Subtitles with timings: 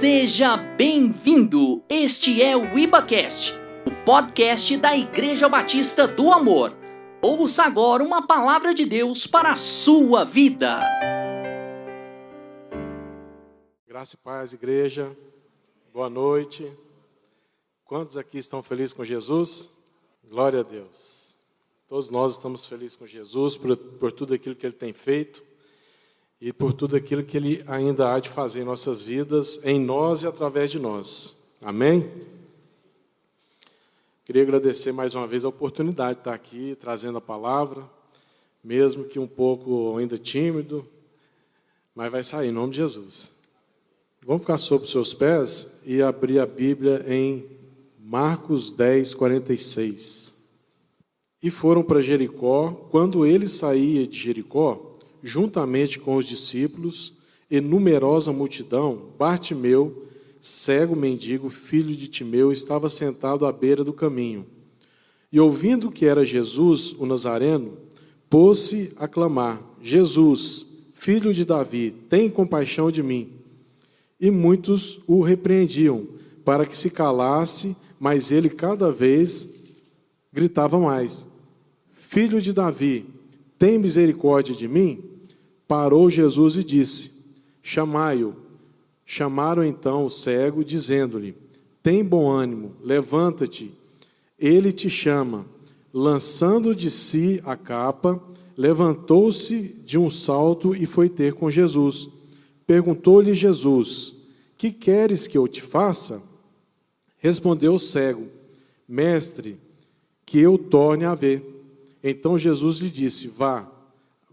[0.00, 1.84] Seja bem-vindo!
[1.86, 3.52] Este é o IbaCast,
[3.84, 6.74] o podcast da Igreja Batista do Amor.
[7.20, 10.80] Ouça agora uma palavra de Deus para a sua vida.
[13.86, 15.14] Graça e paz, igreja.
[15.92, 16.66] Boa noite.
[17.84, 19.68] Quantos aqui estão felizes com Jesus?
[20.26, 21.36] Glória a Deus.
[21.86, 25.49] Todos nós estamos felizes com Jesus por, por tudo aquilo que Ele tem feito
[26.40, 30.22] e por tudo aquilo que Ele ainda há de fazer em nossas vidas, em nós
[30.22, 31.50] e através de nós.
[31.60, 32.10] Amém?
[34.24, 37.82] Queria agradecer mais uma vez a oportunidade de estar aqui trazendo a palavra,
[38.62, 40.86] mesmo que um pouco ainda tímido,
[41.94, 43.32] mas vai sair em nome de Jesus.
[44.24, 47.44] Vamos ficar sobre os seus pés e abrir a Bíblia em
[47.98, 50.34] Marcos 10, 46.
[51.42, 52.70] E foram para Jericó.
[52.90, 54.89] Quando ele saía de Jericó,
[55.22, 57.14] juntamente com os discípulos
[57.50, 60.06] e numerosa multidão, Bartimeu,
[60.40, 64.46] cego mendigo, filho de Timeu, estava sentado à beira do caminho.
[65.32, 67.76] E ouvindo que era Jesus, o Nazareno,
[68.28, 73.32] pôs-se a clamar: Jesus, filho de Davi, tem compaixão de mim.
[74.20, 76.06] E muitos o repreendiam,
[76.44, 79.60] para que se calasse, mas ele cada vez
[80.32, 81.26] gritava mais:
[81.92, 83.06] Filho de Davi,
[83.58, 85.09] tem misericórdia de mim?
[85.70, 87.12] Parou Jesus e disse:
[87.62, 88.34] Chamai-o.
[89.06, 91.32] Chamaram então o cego, dizendo-lhe:
[91.80, 93.70] Tem bom ânimo, levanta-te,
[94.36, 95.46] ele te chama.
[95.94, 98.20] Lançando de si a capa,
[98.56, 102.08] levantou-se de um salto e foi ter com Jesus.
[102.66, 104.16] Perguntou-lhe Jesus:
[104.58, 106.20] Que queres que eu te faça?
[107.16, 108.26] Respondeu o cego:
[108.88, 109.56] Mestre,
[110.26, 111.44] que eu torne a ver.
[112.02, 113.70] Então Jesus lhe disse: Vá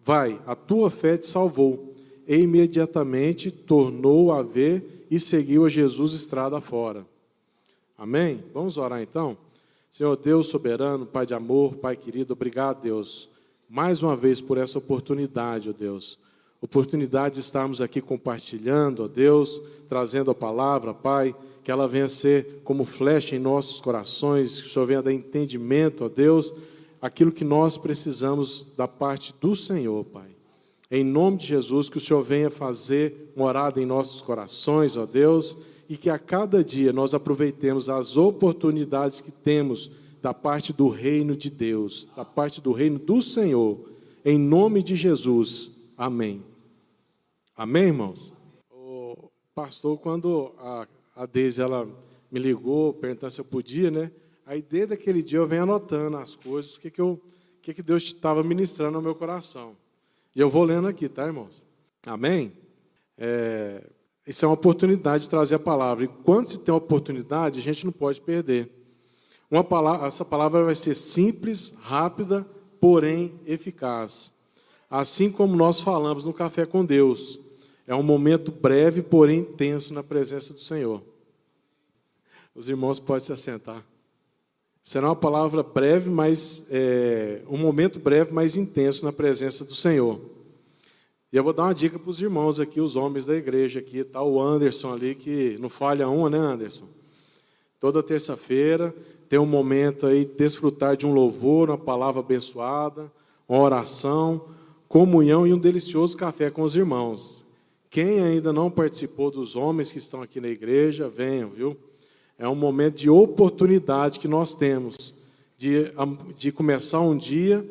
[0.08, 1.94] Vai, a tua fé te salvou.
[2.26, 7.06] E imediatamente tornou a ver e seguiu a Jesus estrada fora.
[7.98, 8.42] Amém?
[8.54, 9.38] Vamos orar então?
[9.92, 13.28] Senhor Deus soberano, Pai de amor, Pai querido, obrigado, Deus,
[13.70, 16.18] mais uma vez por essa oportunidade, ó Deus.
[16.62, 21.36] Oportunidade de estarmos aqui compartilhando, ó Deus, trazendo a palavra, Pai,
[21.66, 26.06] que ela venha ser como flecha em nossos corações, que o Senhor venha dar entendimento,
[26.06, 26.54] ó Deus,
[27.02, 30.30] aquilo que nós precisamos da parte do Senhor, Pai.
[30.90, 35.58] Em nome de Jesus, que o Senhor venha fazer morada em nossos corações, ó Deus,
[35.90, 39.92] e que a cada dia nós aproveitemos as oportunidades que temos
[40.22, 43.78] da parte do reino de Deus, da parte do reino do Senhor,
[44.24, 45.92] em nome de Jesus.
[45.98, 46.42] Amém.
[47.56, 48.34] Amém, irmãos?
[48.72, 51.88] O pastor, quando a, a Deise, ela
[52.32, 54.12] me ligou, perguntando se eu podia, né?
[54.48, 57.22] Aí, desde aquele dia, eu venho anotando as coisas, o que, que, eu,
[57.62, 59.76] que, que Deus estava ministrando no meu coração.
[60.34, 61.66] E eu vou lendo aqui, tá, irmãos?
[62.06, 62.54] Amém?
[63.18, 63.84] É,
[64.26, 66.06] isso é uma oportunidade de trazer a palavra.
[66.06, 68.72] E quando se tem uma oportunidade, a gente não pode perder.
[69.52, 72.48] Uma palavra, essa palavra vai ser simples, rápida,
[72.80, 74.32] porém eficaz.
[74.90, 77.38] Assim como nós falamos no Café com Deus.
[77.86, 81.04] É um momento breve, porém intenso na presença do Senhor.
[82.56, 83.84] Os irmãos podem se assentar.
[84.88, 90.18] Será uma palavra breve, mas é, um momento breve, mas intenso na presença do Senhor.
[91.30, 94.02] E eu vou dar uma dica para os irmãos aqui, os homens da igreja aqui,
[94.06, 96.86] tá o Anderson ali que não falha uma, né, Anderson?
[97.82, 98.96] Toda terça-feira
[99.28, 103.12] tem um momento aí de desfrutar de um louvor, uma palavra abençoada,
[103.46, 104.42] uma oração,
[104.88, 107.46] comunhão e um delicioso café com os irmãos.
[107.90, 111.76] Quem ainda não participou dos homens que estão aqui na igreja, venham, viu?
[112.38, 115.14] É um momento de oportunidade que nós temos
[115.58, 115.92] de,
[116.38, 117.68] de começar um dia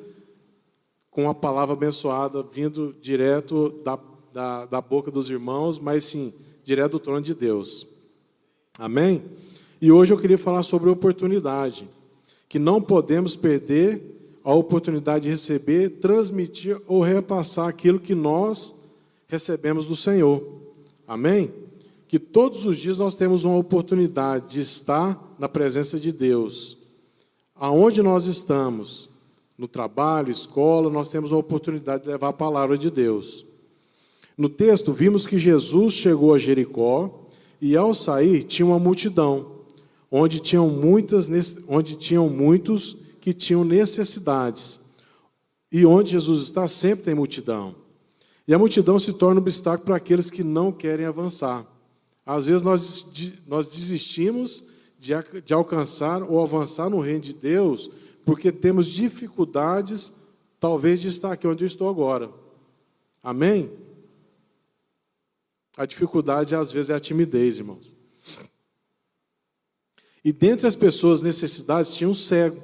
[1.10, 3.99] com a palavra abençoada vindo direto da,
[4.32, 6.34] da, da boca dos irmãos, mas sim,
[6.65, 7.87] direto do trono de Deus.
[8.78, 9.22] Amém?
[9.81, 11.88] E hoje eu queria falar sobre oportunidade,
[12.48, 14.03] que não podemos perder
[14.43, 18.87] a oportunidade de receber, transmitir ou repassar aquilo que nós
[19.28, 20.43] recebemos do Senhor.
[21.06, 21.53] Amém?
[22.16, 26.78] Que todos os dias nós temos uma oportunidade de estar na presença de Deus.
[27.54, 29.10] Aonde nós estamos,
[29.59, 33.45] no trabalho, escola, nós temos a oportunidade de levar a palavra de Deus.
[34.34, 37.28] No texto, vimos que Jesus chegou a Jericó
[37.60, 39.53] e, ao sair, tinha uma multidão,
[40.10, 41.28] onde tinham, muitas,
[41.69, 44.80] onde tinham muitos que tinham necessidades.
[45.71, 47.74] E onde Jesus está, sempre tem multidão.
[48.48, 51.76] E a multidão se torna um obstáculo para aqueles que não querem avançar.
[52.27, 53.07] Às vezes nós,
[53.47, 54.65] nós desistimos
[54.99, 55.13] de,
[55.45, 57.89] de alcançar ou avançar no reino de Deus
[58.27, 60.13] porque temos dificuldades,
[60.59, 62.28] talvez, de estar aqui onde eu estou agora.
[63.23, 63.71] Amém?
[65.77, 67.95] A dificuldade, às vezes, é a timidez, irmãos.
[70.25, 72.61] E dentre as pessoas necessidades tinha um cego,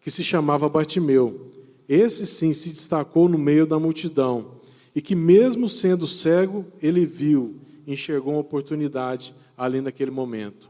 [0.00, 1.50] que se chamava Bartimeu.
[1.88, 4.60] Esse sim se destacou no meio da multidão,
[4.94, 7.56] e que, mesmo sendo cego, ele viu,
[7.92, 10.68] enxergou uma oportunidade ali naquele momento.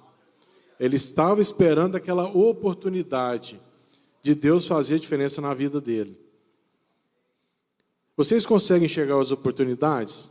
[0.78, 3.60] Ele estava esperando aquela oportunidade
[4.22, 6.18] de Deus fazer diferença na vida dele.
[8.16, 10.30] Vocês conseguem enxergar as oportunidades?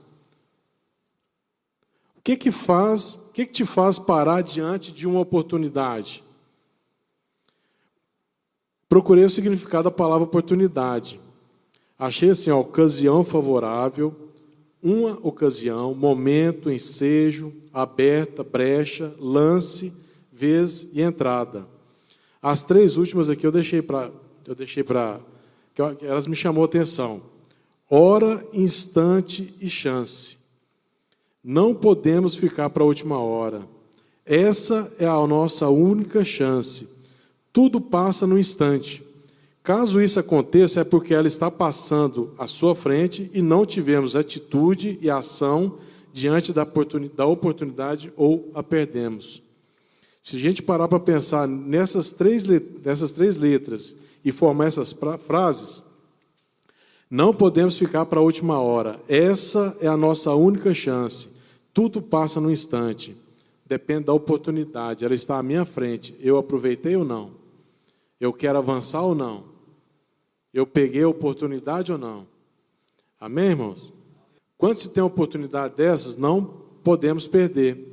[2.17, 6.23] O que que faz, o que que te faz parar diante de uma oportunidade?
[8.87, 11.19] Procurei o significado da palavra oportunidade.
[11.97, 14.28] Achei assim, ó, ocasião favorável,
[14.81, 19.93] uma ocasião, momento, ensejo, aberta, brecha, lance,
[20.31, 21.67] vez e entrada.
[22.41, 24.11] As três últimas aqui eu deixei para
[24.47, 25.19] eu deixei para
[26.01, 27.21] elas me chamou a atenção.
[27.89, 30.37] Hora, instante e chance.
[31.43, 33.65] Não podemos ficar para a última hora.
[34.25, 36.87] Essa é a nossa única chance.
[37.51, 39.01] Tudo passa no instante.
[39.69, 44.97] Caso isso aconteça, é porque ela está passando à sua frente e não tivemos atitude
[44.99, 45.77] e ação
[46.11, 49.43] diante da oportunidade ou a perdemos.
[50.23, 52.47] Se a gente parar para pensar nessas três,
[52.83, 53.95] nessas três letras
[54.25, 54.91] e formar essas
[55.27, 55.83] frases,
[57.07, 58.99] não podemos ficar para a última hora.
[59.07, 61.29] Essa é a nossa única chance.
[61.75, 63.15] Tudo passa no instante.
[63.67, 65.05] Depende da oportunidade.
[65.05, 66.15] Ela está à minha frente.
[66.19, 67.37] Eu aproveitei ou não?
[68.19, 69.48] Eu quero avançar ou não?
[70.53, 72.27] Eu peguei a oportunidade ou não?
[73.19, 73.93] Amém, irmãos?
[74.57, 76.43] Quando se tem oportunidade dessas, não
[76.83, 77.89] podemos perder.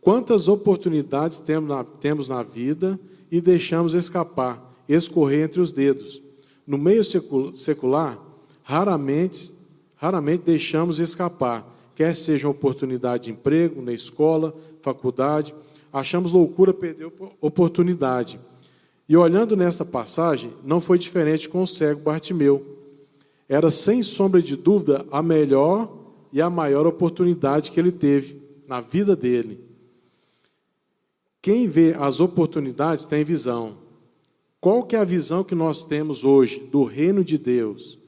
[0.00, 2.98] Quantas oportunidades temos na, temos na vida
[3.30, 6.22] e deixamos escapar, escorrer entre os dedos?
[6.66, 8.18] No meio secular,
[8.62, 9.52] raramente,
[9.96, 15.54] raramente deixamos escapar, quer seja uma oportunidade de emprego, na escola, faculdade,
[15.92, 18.38] achamos loucura perder oportunidade.
[19.08, 22.76] E olhando nesta passagem, não foi diferente com o cego Bartimeu.
[23.48, 25.90] Era sem sombra de dúvida a melhor
[26.30, 29.58] e a maior oportunidade que ele teve na vida dele.
[31.40, 33.78] Quem vê as oportunidades tem visão.
[34.60, 37.98] Qual que é a visão que nós temos hoje do reino de Deus?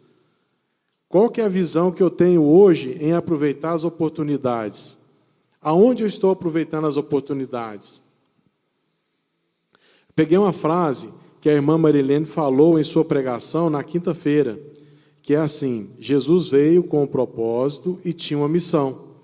[1.08, 4.98] Qual que é a visão que eu tenho hoje em aproveitar as oportunidades?
[5.62, 8.02] Aonde eu estou aproveitando as oportunidades?
[10.20, 11.08] Peguei uma frase
[11.40, 14.60] que a irmã Marilene falou em sua pregação na quinta-feira,
[15.22, 19.16] que é assim: Jesus veio com um propósito e tinha uma missão.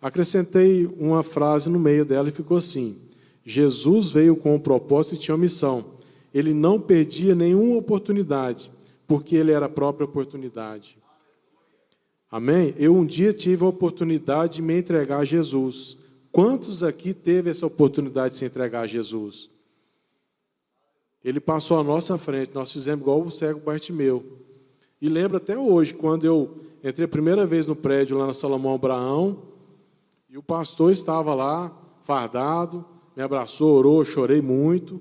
[0.00, 2.96] Acrescentei uma frase no meio dela e ficou assim:
[3.44, 5.84] Jesus veio com um propósito e tinha uma missão.
[6.32, 8.70] Ele não perdia nenhuma oportunidade,
[9.08, 10.96] porque ele era a própria oportunidade.
[12.30, 12.72] Amém?
[12.78, 15.96] Eu um dia tive a oportunidade de me entregar a Jesus.
[16.30, 19.52] Quantos aqui teve essa oportunidade de se entregar a Jesus?
[21.24, 24.22] Ele passou à nossa frente, nós fizemos igual o cego Bartimeu.
[25.00, 28.74] E lembro até hoje, quando eu entrei a primeira vez no prédio lá na Salomão
[28.74, 29.42] Abraão,
[30.28, 32.84] e o pastor estava lá, fardado,
[33.16, 35.00] me abraçou, orou, chorei muito,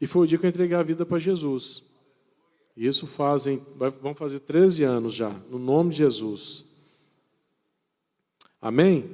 [0.00, 1.82] e foi o dia que eu entreguei a vida para Jesus.
[2.76, 3.62] Isso fazem,
[4.02, 6.66] vão fazer 13 anos já, no nome de Jesus.
[8.60, 9.10] Amém?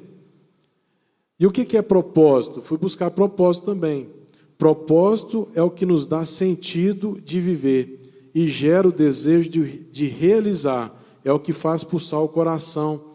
[1.39, 2.61] E o que é propósito?
[2.61, 4.20] Fui buscar propósito também.
[4.61, 10.05] Propósito é o que nos dá sentido de viver e gera o desejo de, de
[10.05, 10.95] realizar.
[11.25, 13.15] É o que faz pulsar o coração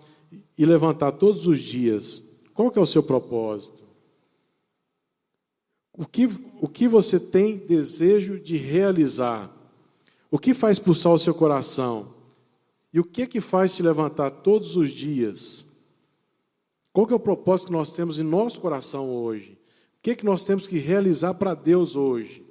[0.58, 2.40] e levantar todos os dias.
[2.52, 3.84] Qual que é o seu propósito?
[5.96, 6.25] O que,
[6.60, 9.56] o que você tem desejo de realizar?
[10.32, 12.08] O que faz pulsar o seu coração?
[12.92, 15.84] E o que é que faz te levantar todos os dias?
[16.92, 19.54] Qual que é o propósito que nós temos em nosso coração hoje?
[20.05, 22.45] Que que nós temos que realizar para Deus hoje?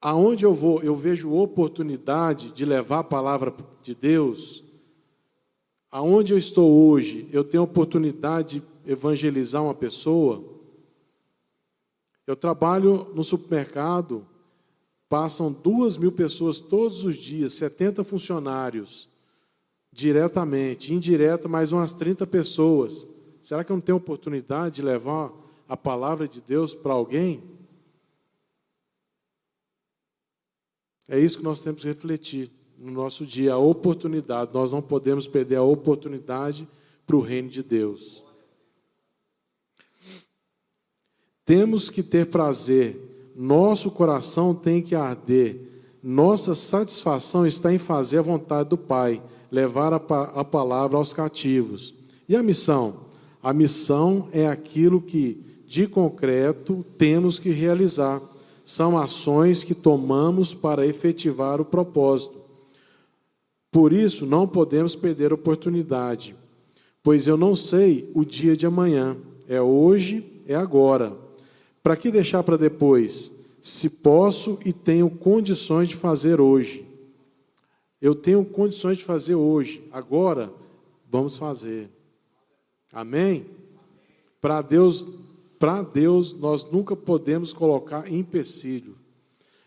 [0.00, 4.64] Aonde eu vou, eu vejo oportunidade de levar a palavra de Deus.
[5.90, 10.42] Aonde eu estou hoje, eu tenho oportunidade de evangelizar uma pessoa.
[12.26, 14.26] Eu trabalho no supermercado,
[15.06, 19.06] Passam duas mil pessoas todos os dias, 70 funcionários,
[19.92, 23.06] diretamente, indireta, mais umas 30 pessoas.
[23.42, 25.30] Será que eu não tenho oportunidade de levar
[25.68, 27.42] a palavra de Deus para alguém?
[31.06, 34.52] É isso que nós temos que refletir no nosso dia, a oportunidade.
[34.52, 36.66] Nós não podemos perder a oportunidade
[37.06, 38.24] para o reino de Deus.
[41.44, 43.08] Temos que ter prazer
[43.40, 45.60] nosso coração tem que arder.
[46.02, 51.94] Nossa satisfação está em fazer a vontade do Pai, levar a, a palavra aos cativos.
[52.28, 52.96] E a missão?
[53.40, 58.22] A missão é aquilo que, de concreto, temos que realizar.
[58.64, 62.38] São ações que tomamos para efetivar o propósito.
[63.70, 66.34] Por isso, não podemos perder a oportunidade,
[67.02, 69.14] pois eu não sei o dia de amanhã.
[69.46, 71.14] É hoje, é agora.
[71.82, 73.30] Para que deixar para depois?
[73.60, 76.82] Se posso e tenho condições de fazer hoje.
[78.00, 79.82] Eu tenho condições de fazer hoje.
[79.92, 80.50] Agora,
[81.10, 81.90] vamos fazer.
[82.90, 83.44] Amém?
[84.40, 85.04] Para Deus,
[85.58, 88.96] para Deus, nós nunca podemos colocar empecilho.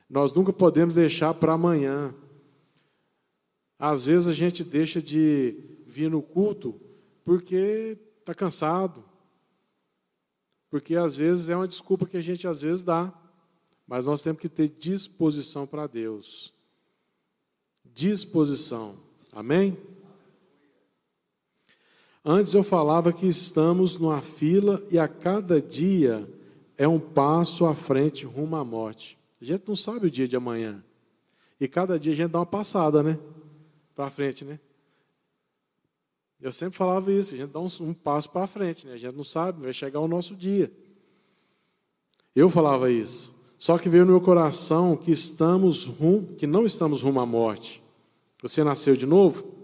[0.10, 2.14] Nós nunca podemos deixar para amanhã.
[3.78, 5.56] Às vezes a gente deixa de
[5.86, 6.80] vir no culto
[7.24, 9.04] porque está cansado.
[10.70, 13.14] Porque às vezes é uma desculpa que a gente às vezes dá.
[13.88, 16.54] Mas nós temos que ter disposição para Deus.
[17.84, 18.96] Disposição.
[19.34, 19.78] Amém?
[22.24, 26.28] Antes eu falava que estamos numa fila e a cada dia
[26.78, 29.18] é um passo à frente rumo à morte.
[29.42, 30.84] A gente não sabe o dia de amanhã.
[31.60, 33.20] E cada dia a gente dá uma passada, né?
[33.96, 34.60] Para frente, né?
[36.40, 38.94] Eu sempre falava isso, a gente dá um, um passo para frente, né?
[38.94, 40.72] A gente não sabe, vai chegar o nosso dia.
[42.36, 43.40] Eu falava isso.
[43.60, 47.82] Só que veio no meu coração que estamos rum, que não estamos rumo à morte.
[48.42, 49.61] Você nasceu de novo?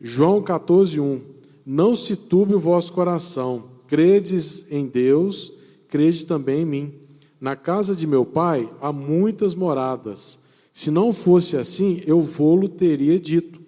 [0.00, 1.20] João 14, 1.
[1.66, 3.64] Não se turbe o vosso coração.
[3.86, 5.52] Credes em Deus,
[5.88, 6.94] crede também em mim.
[7.40, 10.38] Na casa de meu pai há muitas moradas.
[10.72, 13.60] Se não fosse assim, eu vou-lo teria dito: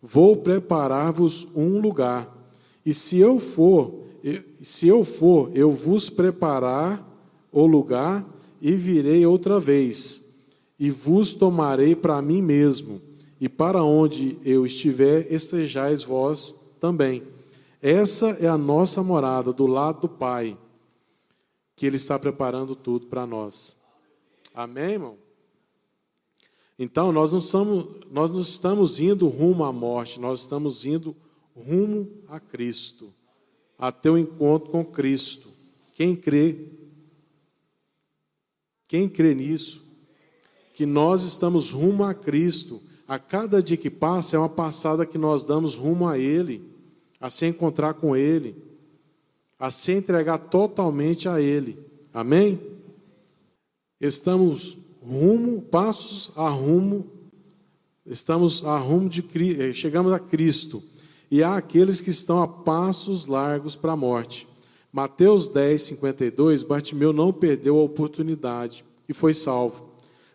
[0.00, 2.32] Vou preparar-vos um lugar.
[2.84, 4.06] E se eu for,
[4.62, 7.04] se eu for, eu vos preparar
[7.52, 8.24] o lugar
[8.60, 10.36] e virei outra vez,
[10.78, 13.00] e vos tomarei para mim mesmo,
[13.40, 17.22] e para onde eu estiver, estejais vós também.
[17.82, 20.56] Essa é a nossa morada, do lado do Pai,
[21.74, 23.76] que Ele está preparando tudo para nós.
[24.54, 25.18] Amém, irmão?
[26.78, 31.16] Então, nós não, estamos, nós não estamos indo rumo à morte, nós estamos indo
[31.54, 33.12] rumo a Cristo,
[33.78, 35.48] até o encontro com Cristo.
[35.94, 36.68] Quem crê,
[38.88, 39.82] quem crê nisso,
[40.74, 45.16] que nós estamos rumo a Cristo, a cada dia que passa é uma passada que
[45.16, 46.62] nós damos rumo a Ele,
[47.20, 48.56] a se encontrar com Ele,
[49.58, 51.78] a se entregar totalmente a Ele.
[52.12, 52.60] Amém?
[54.00, 57.06] Estamos rumo, passos a rumo,
[58.04, 59.24] estamos a rumo de
[59.60, 60.82] eh, chegamos a Cristo.
[61.30, 64.46] E há aqueles que estão a passos largos para a morte.
[64.92, 69.90] Mateus 10, 52, Bartimeu não perdeu a oportunidade e foi salvo.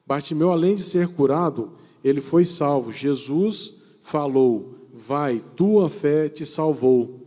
[0.05, 1.71] Bartimeu, além de ser curado,
[2.03, 2.91] ele foi salvo.
[2.91, 7.21] Jesus falou: Vai, tua fé te salvou.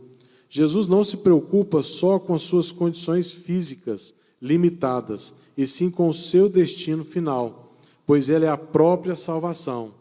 [0.49, 6.13] Jesus não se preocupa só com as suas condições físicas limitadas, e sim com o
[6.13, 9.91] seu destino final, pois ele é a própria salvação.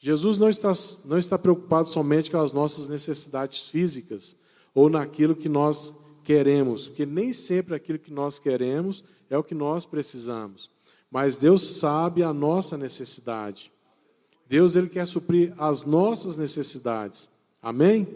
[0.00, 0.72] Jesus não está,
[1.04, 4.36] não está preocupado somente com as nossas necessidades físicas
[4.74, 5.94] ou naquilo que nós
[6.24, 10.70] queremos, porque nem sempre aquilo que nós queremos é o que nós precisamos.
[11.10, 13.70] Mas Deus sabe a nossa necessidade.
[14.48, 17.30] Deus ele quer suprir as nossas necessidades.
[17.62, 18.06] Amém?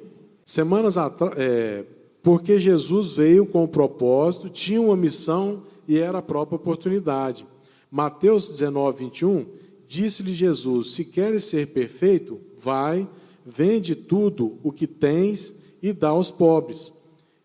[0.45, 1.85] Semanas atrás, é,
[2.23, 7.47] porque Jesus veio com o propósito, tinha uma missão e era a própria oportunidade.
[7.91, 9.47] Mateus 19, 21,
[9.87, 13.09] disse-lhe Jesus: Se queres ser perfeito, vai,
[13.45, 16.93] vende tudo o que tens e dá aos pobres,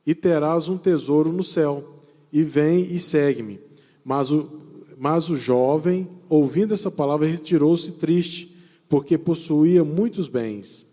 [0.06, 2.02] e terás um tesouro no céu.
[2.32, 3.60] E vem e segue-me.
[4.04, 4.50] Mas o,
[4.98, 8.52] mas o jovem, ouvindo essa palavra, retirou-se triste,
[8.94, 10.86] porque possuía muitos bens.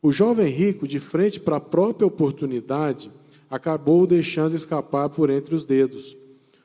[0.00, 3.10] O jovem rico, de frente para a própria oportunidade,
[3.50, 6.16] acabou deixando escapar por entre os dedos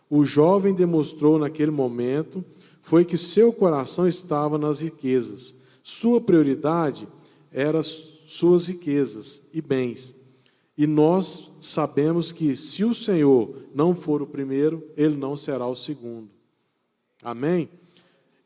[0.10, 2.44] o jovem demonstrou naquele momento
[2.82, 5.56] foi que seu coração estava nas riquezas.
[5.84, 7.08] Sua prioridade
[7.52, 10.16] era suas riquezas e bens.
[10.78, 15.76] E nós sabemos que se o Senhor não for o primeiro, ele não será o
[15.76, 16.30] segundo.
[17.22, 17.68] Amém?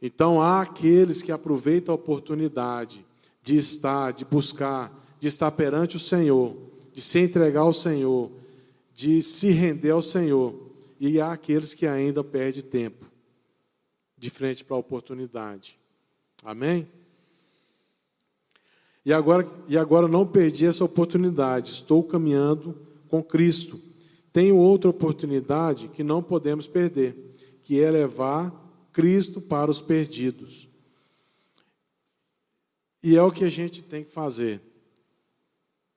[0.01, 3.05] Então há aqueles que aproveitam a oportunidade
[3.43, 6.55] de estar, de buscar, de estar perante o Senhor,
[6.91, 8.31] de se entregar ao Senhor,
[8.96, 10.53] de se render ao Senhor
[11.00, 13.05] e há aqueles que ainda perdem tempo
[14.17, 15.77] de frente para a oportunidade.
[16.43, 16.88] Amém?
[19.03, 22.77] E agora, e agora não perdi essa oportunidade, estou caminhando
[23.10, 23.79] com Cristo.
[24.31, 28.61] Tenho outra oportunidade que não podemos perder, que é levar
[28.91, 30.67] Cristo para os perdidos.
[33.03, 34.62] E é o que a gente tem que fazer.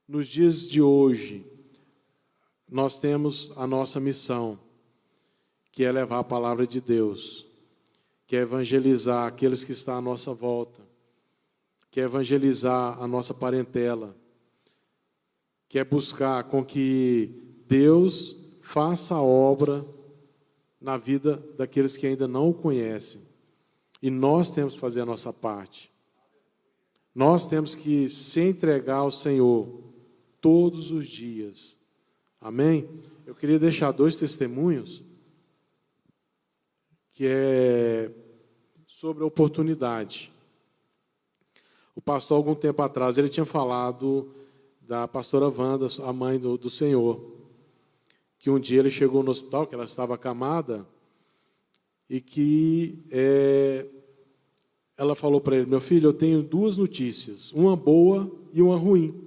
[0.08, 1.44] Nos dias de hoje,
[2.70, 4.58] nós temos a nossa missão,
[5.70, 7.46] que é levar a palavra de Deus,
[8.26, 10.82] que é evangelizar aqueles que estão à nossa volta,
[11.90, 14.16] que é evangelizar a nossa parentela,
[15.68, 19.84] que é buscar com que Deus faça a obra
[20.84, 23.22] na vida daqueles que ainda não o conhecem.
[24.02, 25.90] E nós temos que fazer a nossa parte.
[27.14, 29.82] Nós temos que se entregar ao Senhor
[30.42, 31.78] todos os dias.
[32.38, 32.86] Amém?
[33.24, 35.02] Eu queria deixar dois testemunhos
[37.12, 38.10] que é
[38.86, 40.30] sobre a oportunidade.
[41.96, 44.34] O pastor, algum tempo atrás, ele tinha falado
[44.82, 47.43] da pastora Wanda, a mãe do, do Senhor,
[48.44, 50.86] que um dia ele chegou no hospital, que ela estava acamada,
[52.10, 53.86] e que é,
[54.98, 59.18] ela falou para ele: Meu filho, eu tenho duas notícias, uma boa e uma ruim.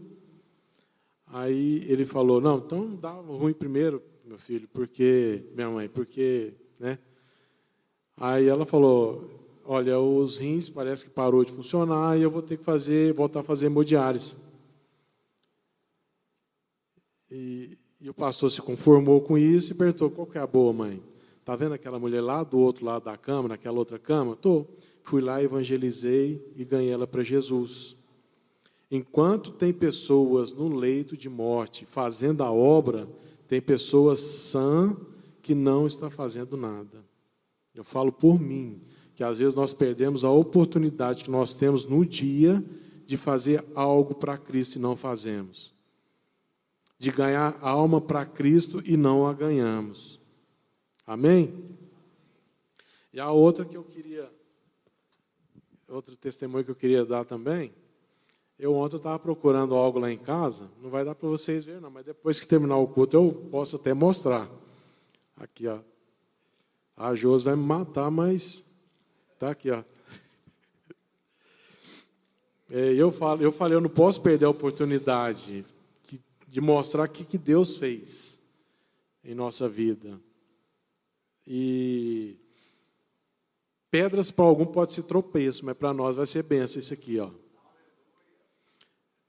[1.25, 7.00] Aí ele falou: Não, então dá ruim primeiro, meu filho, porque, minha mãe, porque, né?
[8.15, 9.27] Aí ela falou:
[9.65, 13.39] Olha, os rins parece que parou de funcionar e eu vou ter que fazer, voltar
[13.39, 14.36] a fazer hemodiálise.
[17.31, 20.72] E, e o pastor se conformou com isso e perguntou: Qual que é a boa,
[20.72, 21.01] mãe?
[21.44, 24.36] Tá vendo aquela mulher lá do outro lado da cama, naquela outra cama?
[24.36, 24.66] Tô.
[25.01, 27.96] Fui lá, evangelizei e ganhei ela para Jesus.
[28.92, 33.08] Enquanto tem pessoas no leito de morte fazendo a obra,
[33.48, 34.96] tem pessoas sã
[35.42, 37.06] que não está fazendo nada.
[37.74, 38.82] Eu falo por mim,
[39.16, 42.62] que às vezes nós perdemos a oportunidade que nós temos no dia
[43.06, 45.76] de fazer algo para Cristo e não fazemos.
[46.98, 50.20] De ganhar alma para Cristo e não a ganhamos.
[51.06, 51.77] Amém?
[53.13, 54.30] E a outra que eu queria
[55.89, 57.74] outro testemunho que eu queria dar também.
[58.60, 61.92] Eu ontem estava procurando algo lá em casa, não vai dar para vocês verem, não,
[61.92, 64.50] mas depois que terminar o culto eu posso até mostrar.
[65.36, 65.80] Aqui, ó.
[66.96, 68.65] A Jos vai me matar, mas
[69.38, 69.84] tá aqui, ó.
[72.69, 75.63] É, eu, falo, eu falei, eu não posso perder a oportunidade
[76.58, 78.39] de mostrar o que, Deus fez
[79.24, 80.20] em nossa vida.
[81.46, 82.36] E
[83.91, 87.30] Pedras para algum pode ser tropeço, mas para nós vai ser benção isso aqui, ó.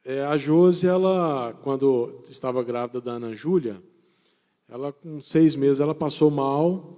[0.03, 3.83] É, a Josi, ela, quando estava grávida da Ana Júlia,
[4.67, 6.97] ela com seis meses ela passou mal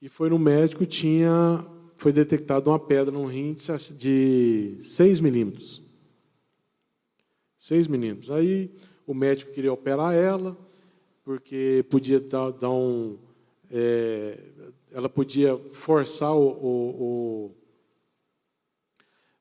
[0.00, 3.56] e foi no médico tinha foi detectada uma pedra no rim
[3.98, 5.82] de 6 milímetros.
[7.56, 8.30] 6 milímetros.
[8.30, 8.72] Aí
[9.08, 10.54] o médico queria operar ela,
[11.24, 13.16] porque podia dar, dar um,
[13.70, 14.38] é,
[14.92, 17.54] ela podia forçar o, o,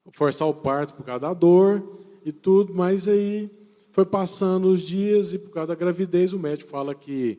[0.06, 1.84] o, forçar o parto por causa da dor
[2.24, 3.52] e tudo, mas aí
[3.92, 7.38] foi passando os dias e por causa da gravidez o médico fala que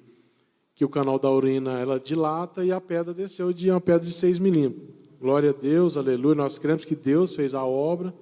[0.75, 4.13] que o canal da urina ela dilata e a pedra desceu de uma pedra de
[4.13, 4.89] 6 milímetros.
[5.21, 6.37] Glória a Deus, aleluia.
[6.37, 8.15] Nós cremos que Deus fez a obra.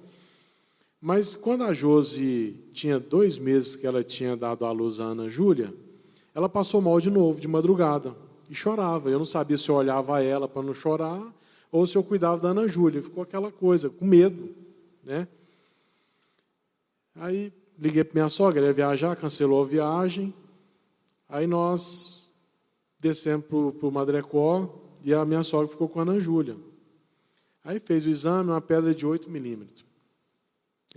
[0.99, 5.29] Mas quando a Josi tinha dois meses que ela tinha dado à luz a Ana
[5.29, 5.73] Júlia,
[6.33, 8.15] ela passou mal de novo, de madrugada
[8.49, 9.09] e chorava.
[9.09, 11.33] Eu não sabia se eu olhava ela para não chorar
[11.71, 13.01] ou se eu cuidava da Ana Júlia.
[13.01, 14.49] Ficou aquela coisa, com medo.
[15.03, 15.27] Né?
[17.15, 20.33] Aí liguei para minha sogra, ela ia viajar, cancelou a viagem.
[21.29, 22.31] Aí nós
[22.99, 26.57] descemos para o Madrecó e a minha sogra ficou com a Ana Júlia.
[27.63, 29.86] Aí fez o exame, uma pedra de 8 milímetros.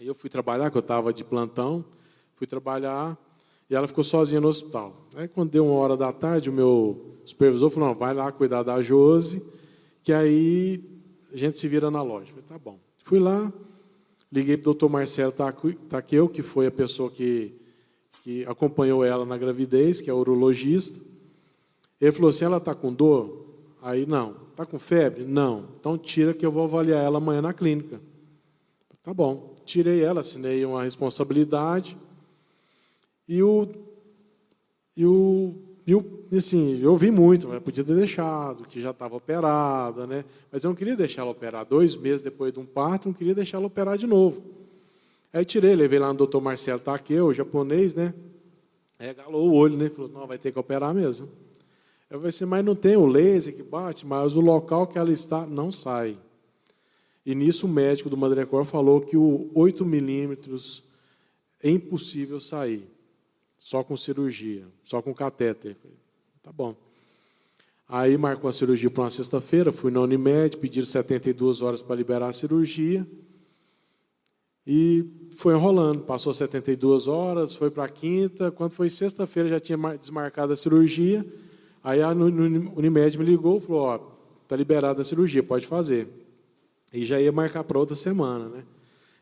[0.02, 1.84] Eu fui trabalhar, que eu estava de plantão,
[2.34, 3.18] fui trabalhar
[3.68, 5.06] e ela ficou sozinha no hospital.
[5.14, 8.62] Aí quando deu uma hora da tarde, o meu supervisor falou: não, vai lá cuidar
[8.62, 9.42] da Jose,
[10.02, 10.82] que aí
[11.32, 12.28] a gente se vira na loja.
[12.28, 12.78] falei, tá bom.
[13.04, 13.52] Fui lá,
[14.32, 15.32] liguei para o doutor Marcelo
[15.88, 17.54] Taqueu, que foi a pessoa que,
[18.22, 20.98] que acompanhou ela na gravidez, que é urologista.
[22.00, 23.46] Ele falou assim: ela está com dor?
[23.82, 24.48] Aí, não.
[24.50, 25.24] Está com febre?
[25.24, 25.68] Não.
[25.78, 28.00] Então tira que eu vou avaliar ela amanhã na clínica.
[29.02, 29.54] Tá bom.
[29.64, 31.96] Tirei ela, assinei uma responsabilidade.
[33.28, 33.68] E o,
[34.96, 35.54] e o
[35.86, 40.24] e eu, assim, eu ouvi muito, mas podia ter deixado, que já estava operada, né?
[40.52, 41.64] Mas eu não queria deixar ela operar.
[41.64, 44.40] Dois meses depois de um parto, não queria deixar ela operar de novo.
[45.32, 48.14] Aí tirei, levei lá no doutor Marcelo Takeu, o japonês, né?
[49.00, 49.88] Aí galou o olho, né?
[49.88, 51.28] Falou, não, vai ter que operar mesmo.
[52.08, 55.10] Eu falei assim, mas não tem o laser que bate, mas o local que ela
[55.10, 56.16] está não sai.
[57.24, 60.85] E nisso o médico do Madrecor falou que o 8 milímetros
[61.62, 62.88] é impossível sair.
[63.59, 65.76] Só com cirurgia, só com catéter.
[66.42, 66.74] Tá bom.
[67.87, 72.28] Aí marcou a cirurgia para uma sexta-feira, fui na Unimed, pediram 72 horas para liberar
[72.28, 73.06] a cirurgia.
[74.66, 75.04] E
[75.37, 80.52] foi enrolando, passou 72 horas, foi para a quinta, quando foi sexta-feira já tinha desmarcado
[80.52, 81.26] a cirurgia,
[81.83, 83.98] aí a Unimed me ligou falou, ó,
[84.46, 86.06] tá liberada a cirurgia, pode fazer.
[86.92, 88.64] E já ia marcar para outra semana, né?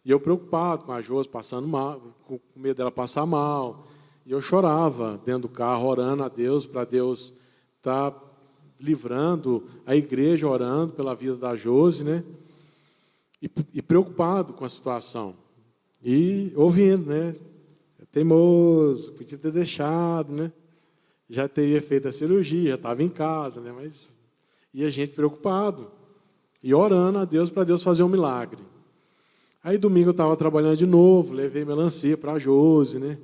[0.05, 3.87] E eu preocupado com a Josi passando mal, com medo dela passar mal.
[4.25, 7.33] E eu chorava dentro do carro, orando a Deus, para Deus
[7.77, 8.23] estar tá
[8.81, 12.25] livrando a igreja, orando pela vida da Josi, né?
[13.43, 15.37] E, e preocupado com a situação.
[16.03, 17.35] E ouvindo, né?
[18.01, 20.51] É teimoso, podia ter deixado, né?
[21.29, 23.73] Já teria feito a cirurgia, já estava em casa, né?
[23.77, 24.17] Mas
[24.73, 25.98] e a gente preocupado
[26.62, 28.62] e orando a Deus para Deus fazer um milagre.
[29.62, 33.18] Aí domingo eu estava trabalhando de novo, levei melancia para a Josi, né?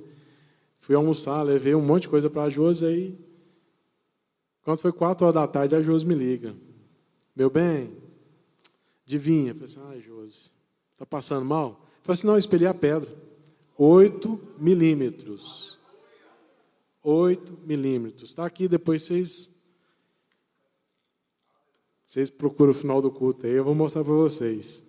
[0.79, 3.25] Fui almoçar, levei um monte de coisa para a Josi, aí
[4.65, 6.55] quando foi quatro horas da tarde, a Josi me liga.
[7.35, 7.91] Meu bem,
[9.05, 9.51] adivinha?
[9.51, 10.51] Eu falei assim, ah, Josi,
[10.93, 11.69] está passando mal?
[11.69, 13.07] Eu falei assim, não, eu espelhei a pedra.
[13.77, 15.77] Oito milímetros.
[17.03, 18.29] Oito milímetros.
[18.29, 19.54] Está aqui, depois vocês
[22.05, 24.85] vocês procuram o final do culto aí, eu vou mostrar para vocês.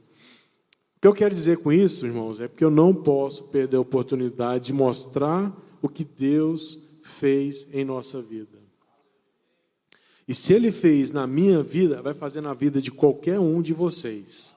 [0.97, 3.81] O que eu quero dizer com isso, irmãos, é porque eu não posso perder a
[3.81, 8.59] oportunidade de mostrar o que Deus fez em nossa vida.
[10.29, 13.73] E se Ele fez na minha vida, vai fazer na vida de qualquer um de
[13.73, 14.57] vocês.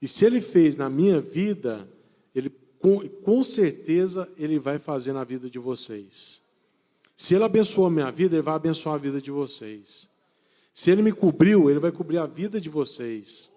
[0.00, 1.88] E se Ele fez na minha vida,
[2.34, 6.40] Ele com, com certeza Ele vai fazer na vida de vocês.
[7.14, 10.08] Se Ele abençoou a minha vida, Ele vai abençoar a vida de vocês.
[10.76, 13.50] Se Ele me cobriu, Ele vai cobrir a vida de vocês.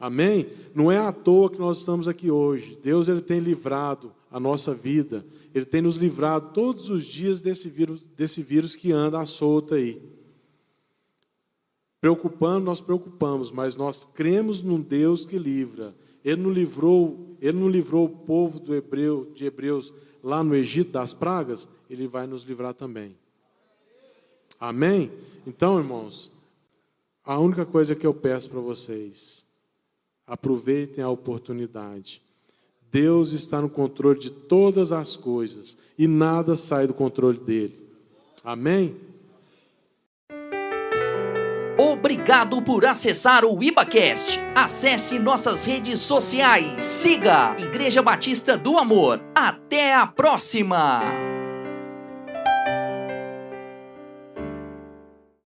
[0.00, 0.48] Amém?
[0.74, 2.76] Não é à toa que nós estamos aqui hoje.
[2.82, 5.24] Deus ele tem livrado a nossa vida.
[5.54, 9.76] Ele tem nos livrado todos os dias desse vírus, desse vírus que anda à solta
[9.76, 10.02] aí.
[12.00, 15.94] Preocupando, nós preocupamos, mas nós cremos num Deus que livra.
[16.24, 20.90] Ele não livrou, ele não livrou o povo do hebreu, de Hebreus lá no Egito
[20.90, 23.16] das pragas, ele vai nos livrar também.
[24.64, 25.12] Amém?
[25.46, 26.32] Então, irmãos,
[27.22, 29.44] a única coisa que eu peço para vocês,
[30.26, 32.22] aproveitem a oportunidade.
[32.90, 37.86] Deus está no controle de todas as coisas e nada sai do controle dele.
[38.42, 38.96] Amém?
[41.76, 44.40] Obrigado por acessar o IbaCast.
[44.54, 46.82] Acesse nossas redes sociais.
[46.82, 49.20] Siga Igreja Batista do Amor.
[49.34, 51.33] Até a próxima!